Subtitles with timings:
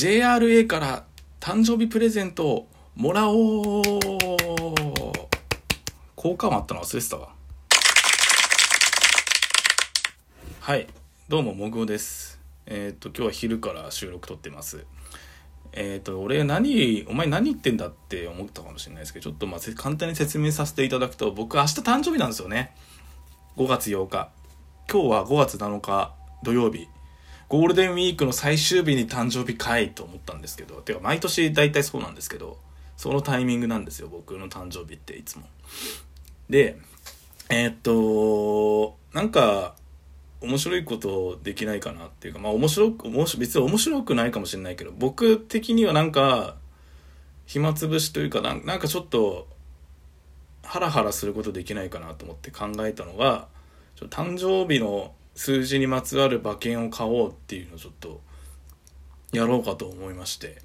[0.00, 1.04] JRA から
[1.40, 3.82] 誕生日プレゼントをもらおう
[6.16, 7.28] 効果音あったの忘れてたわ。
[10.60, 10.86] はい。
[11.28, 12.40] どうも、もぐおです。
[12.64, 14.86] えっ、と、今日は昼から収録撮ってます。
[15.74, 22.74] えっ、と、俺何、お前何言ってんだって思ったかもしれないですけど、ちょっとまあ、簡単に説明させていただくと、僕明日誕生日なんですよね。
[23.58, 24.30] 5月8日。
[24.90, 26.88] 今日は5月7日土曜日。
[27.50, 32.58] ゴールデンウィークの最終日に誕生日かいと思ったんですけど、てか毎年大体そうなんですけど、
[32.96, 35.46] そのタイミングなんですよ、僕の誕生日っていつも。
[36.48, 36.78] で、
[37.48, 39.74] えーっと、なんか、
[40.40, 46.54] 面白いことできないかなっていうか、まあ面白く、面白別に面白くないかもしれないけど、僕的にはなんか、
[47.46, 49.48] 暇つぶしというかなん、かちょっと、
[50.62, 53.48] ハラハラすることできないかなと思って考えたのが、
[54.08, 58.20] 誕生日の数字にまつわる馬券を買おうっていうのをちょっと、
[59.32, 60.60] やろうかと思いまして。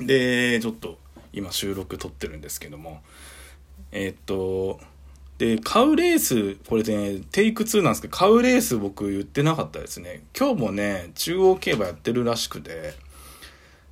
[0.00, 0.98] で、ちょっと、
[1.32, 3.02] 今収録撮ってるんですけども、
[3.92, 4.80] えっと、
[5.38, 10.22] で、買うレース、これね、テイク2なんですけど、買うレース僕言ってなかったですね。
[10.36, 12.94] 今日もね、中央競馬やってるらしくて、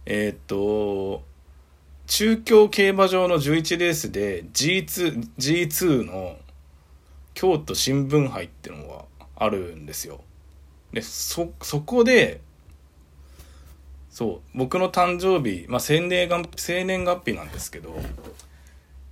[0.06, 1.22] えっと、
[2.06, 6.36] 中京競馬場の11レースで G2、G2 の
[7.34, 9.04] 京都新聞杯ってのが
[9.36, 10.20] あるんですよ。
[10.92, 12.40] で、そ、そこで、
[14.10, 17.94] そう、僕の誕生日、まあ、生年月生年月日なんですけど、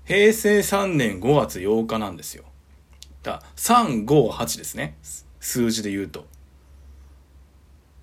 [0.05, 2.45] 平成3年5月8日なんですよ。
[3.23, 4.97] だ358ですね。
[5.41, 6.27] 数字で言うと。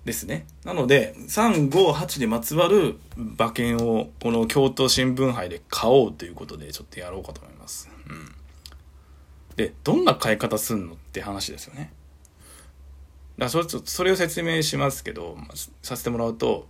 [0.04, 0.46] ですね。
[0.64, 7.90] なので、358にまつわる馬券をこの京都新聞杯で買おうということでちょっとやろうかと思います。
[8.08, 8.34] うん。
[9.56, 11.92] で、どんな買い方すんのって話ですよね。
[13.40, 15.38] だそれそれを説明しますけど、
[15.82, 16.68] させてもらうと、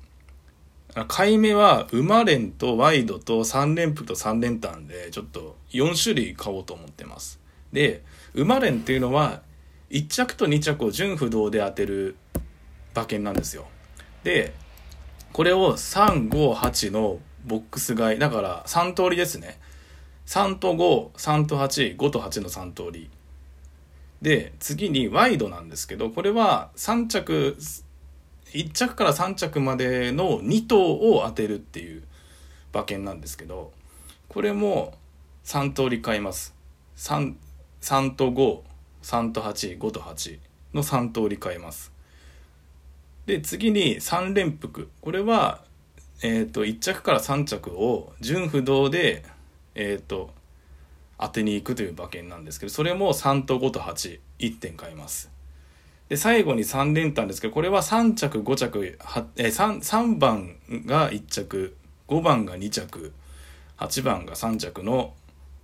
[1.09, 7.41] 買い目は馬連とワイドと3連符と3連単でちょっと4種類買おうと思ってます。
[7.73, 8.03] で、
[8.35, 9.43] 馬連っていうのは
[9.91, 12.17] 1着と2着を順不動で当てる
[12.95, 13.67] 馬券なんですよ。
[14.23, 14.55] で、
[15.33, 18.19] これを3、5、8のボックス買い。
[18.21, 19.59] だから3通りですね。
[20.27, 23.11] 3と5、3と8、5と8の3通り。
[24.23, 27.57] で、次にワイドなんですけど、これは3着、
[28.53, 32.03] 1着から3着までの2頭を当てるっていう
[32.75, 33.73] 馬券なんですけど、
[34.29, 34.95] これも
[35.45, 36.55] 3通り買います。
[36.97, 37.35] 3、
[37.81, 38.61] 3と5、
[39.03, 40.39] 3と8、5と8
[40.75, 41.93] の3通り買います。
[43.27, 44.89] で、次に3連複。
[45.01, 45.65] これは、
[46.23, 49.25] えっ、と、1着から3着を順不動で、
[49.75, 50.31] えっ、と、
[51.21, 55.31] 当てに行くという馬券なんですけど、それも3と5と8、1点買います。
[56.09, 58.99] で、最後に3連単ですけど、これは3着、5着、
[59.37, 61.77] え、3、3番が1着、
[62.09, 63.13] 5番が2着、
[63.79, 65.15] 8番が3着の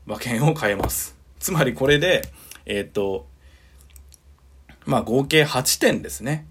[0.06, 1.16] 馬券を買えます。
[1.38, 2.22] つまりこれで、
[2.66, 3.26] えっ、と、
[4.84, 6.46] まあ合計8点ですね。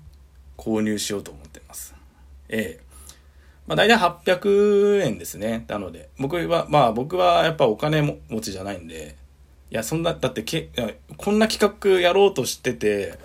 [0.57, 1.95] 購入しようと思ってます。
[2.49, 2.84] ええ
[3.67, 5.65] まあ大体800円ですね。
[5.67, 9.15] なので、僕は、まあ僕はやっぱお金持ちじゃないんで、
[9.71, 10.69] いや、そんな、だってけ、
[11.17, 13.17] こんな企画やろうとしてて、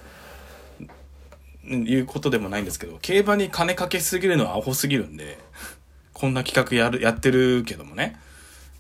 [1.65, 5.39] いうことでもないんですけど、競馬に金かけすぎるのはアホすぎるんで、
[6.13, 8.19] こんな企画やる、やってるけどもね。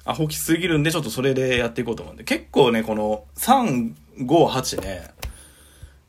[0.04, 5.10] アホきすぎるんで、ちょっとそれでやっていこうと思うんで、結構ね、この3、5、8ね、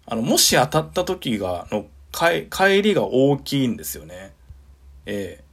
[0.05, 4.33] あの、もし当たった時が、の、帰りが大きいんですよね。
[5.05, 5.43] ええ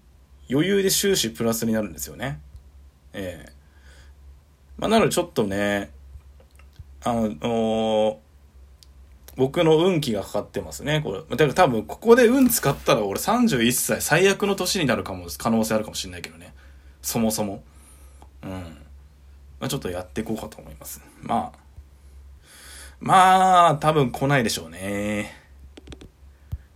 [0.51, 2.41] 余裕で終始プラスになるんですよね。
[3.13, 3.53] ええ
[4.79, 5.91] まあ、なのでちょっとね、
[7.05, 8.21] あの、
[9.37, 11.21] 僕の運気がかかってますね、これ。
[11.21, 16.55] だから多分、ここで運使ったら俺31歳最悪の年になるかも、可能性あるかもしれないけどね。
[17.03, 17.63] そもそも。
[18.43, 18.51] うん。
[18.51, 21.03] まあ、ちょっとやっていこうかと思います。
[21.23, 21.59] まあ。
[23.01, 25.33] まあ、多分来ないでしょうね。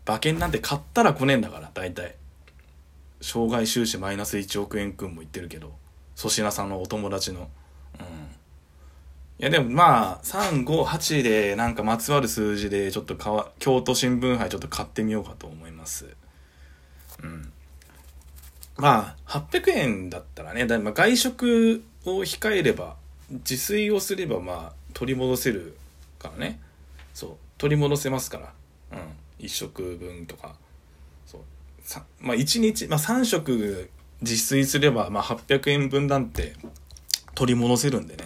[0.06, 2.16] 馬券なんて買ったら来ねえんだから、大体。
[3.22, 5.72] 障害収支マイナス1億円くんも言ってるけど、
[6.16, 7.48] 粗品さんのお友達の。
[7.98, 8.06] うん。
[9.38, 16.06] いやでもまあ、3、5、8でなんかまつわる数字でちょっとかわ、京都新聞杯ちょっと買ってみようかと思います。
[17.22, 17.52] うん。
[18.76, 22.96] まあ、800円だったらね、だま外食を控えれば、
[23.30, 25.76] 自炊をすればまあ、取り戻せる
[26.18, 26.60] からね。
[27.14, 27.30] そう。
[27.58, 28.98] 取り戻せますから。
[28.98, 29.00] うん。
[29.38, 30.54] 一食分とか。
[31.26, 31.40] そう。
[32.20, 33.90] まあ、1日、まあ、3食
[34.20, 36.54] 自炊すれば、まあ、800円分なんて
[37.34, 38.24] 取り戻せるんでね。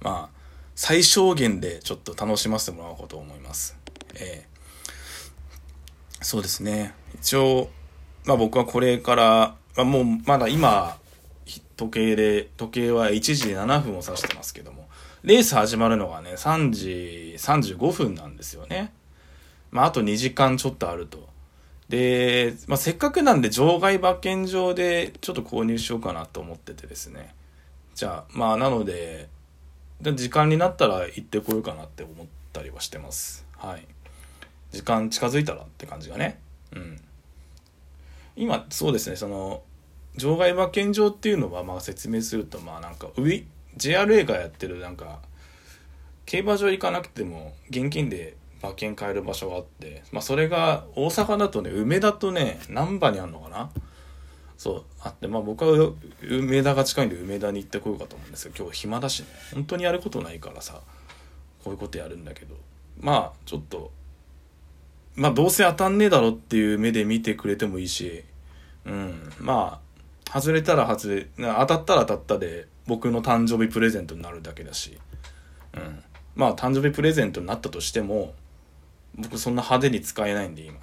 [0.00, 0.36] まあ、
[0.74, 3.76] 最小限でちょっと楽しませてもらおうかと思います。
[4.14, 4.56] ええ
[6.22, 6.94] そうですね。
[7.14, 7.70] 一応、
[8.24, 10.98] まあ僕はこれから、まあ、もうまだ今、
[11.76, 14.88] 時計で、時計は1時7分を指してますけども、
[15.22, 18.92] レース始まるのがね、3時35分なんですよね。
[19.70, 21.25] まああと2時間ちょっとあると。
[21.88, 27.34] で、まあせっかくなんで場外馬券場でちょっと購入しようかなと思っててですね。
[27.94, 29.28] じゃあ、まあなので、
[30.00, 33.46] 時間になったら行ってこようかなって思ったりはしてます。
[33.56, 33.86] はい。
[34.72, 36.40] 時間近づいたらって感じがね。
[36.72, 37.00] うん。
[38.36, 39.62] 今、そうですね、その、
[40.16, 43.08] 場外馬券場っていうのは、まあ説明すると、まあなんか、
[43.76, 45.20] JRA がやってるなんか、
[46.26, 53.70] 競馬場行かなくても現金で馬券買える場所があって、まあそれが大阪だとね、梅田とね、難波にあるのかな？
[54.56, 55.92] そう、あって、まあ僕は
[56.22, 60.80] 梅田が近いんで梅田に行ってこようかと思うんですけど、今日暇だしね、本当にやることないからさ、
[61.62, 62.56] こういうことやるんだけど、
[62.98, 63.90] まあちょっと、
[65.14, 68.24] まあどうせ当たんねえだろっていう目で見てくれてもいいし、
[68.86, 69.80] うん、ま
[70.30, 74.98] あ、外れたら外れ、当たったら当たったで、僕の誕生日プレゼントになるだけだし、
[75.74, 76.02] うん。
[76.34, 78.32] まあ誕生日プレゼントになったとしても、
[79.18, 80.78] 僕そんな派手に使えないんで今。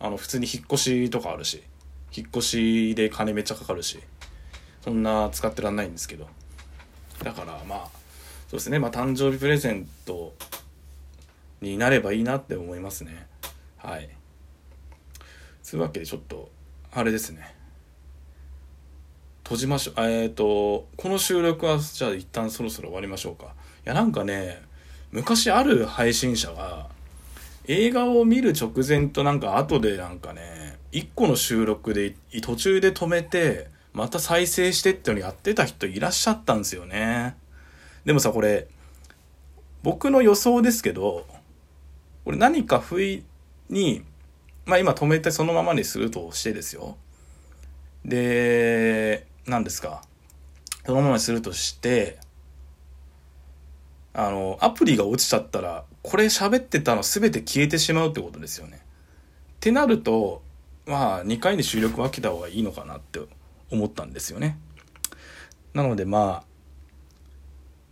[0.00, 1.62] あの普通に引っ越しとかあるし、
[2.16, 3.98] 引っ越しで金めっちゃかかるし、
[4.82, 6.28] そんな使ってらんないんですけど。
[7.22, 7.88] だからまあ、
[8.48, 10.34] そうですね、まあ誕生日プレゼント
[11.60, 13.26] になればいいなって思いますね。
[13.76, 14.08] はい。
[15.62, 16.50] つうわけでちょっと、
[16.92, 17.54] あれですね。
[19.44, 19.94] 閉じましょう。
[19.98, 23.46] えっ、ー、と、この収録はじゃあ一旦そろそろ終わりましょうか。
[23.46, 23.48] い
[23.84, 24.62] やなんかね、
[25.10, 26.88] 昔ある配信者が、
[27.68, 37.36] 映画を見る直前となんか後でなんかね、一個の収録で途中で止めて、また再生してってのやってた人いらっしゃったんですよね。
[38.06, 38.68] でもさ、これ、
[39.82, 41.26] 僕の予想ですけど、
[42.24, 43.22] これ何か不意
[43.68, 44.02] に、
[44.64, 46.96] まあ今止めてそのままにするとしてですよ。
[48.02, 50.02] で、何ですか？
[50.86, 52.18] そのままにするとして、
[54.14, 58.78] あの、アプリが落ちちゃったら、これ喋ってたの全て消えてしまうってことですよね。
[58.78, 58.80] っ
[59.60, 60.40] てなると、
[60.86, 63.20] まあ、2回に収録分けた方がいいのかなって
[63.70, 64.58] 思ったんですよね。
[65.74, 66.44] なのでまあ、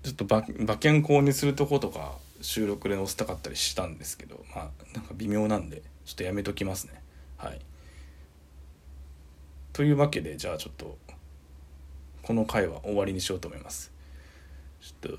[0.02, 7.02] ちょっと馬券購入するとことか収録で載せたかったりしたんですけど、まあ、なんか微妙なんで、ちょっとやめときますね。
[7.36, 7.60] はい。
[9.74, 10.96] というわけで、じゃあちょっと、
[12.22, 13.92] この回は終わりにしようと思います。
[14.80, 15.18] ちょっ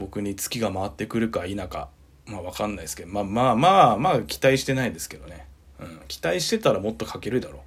[0.00, 1.90] 僕に月が回ってくるか否か、
[2.26, 5.46] まあわかんないですけど、まあまあまあまあ期待してないですけどね。
[5.78, 6.00] うん。
[6.08, 7.60] 期待してたらもっとかけるだろう。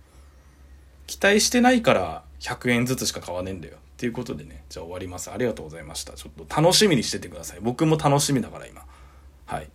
[1.05, 3.75] 期待してないから100円ずつしか買わねえんだよ。
[3.75, 5.29] っていうことでね、じゃあ終わります。
[5.29, 6.13] ありがとうございました。
[6.13, 7.59] ちょっと楽しみにしててください。
[7.61, 8.83] 僕も楽しみだから今。
[9.45, 9.69] はい。